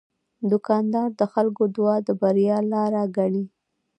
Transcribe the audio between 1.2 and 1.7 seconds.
خلکو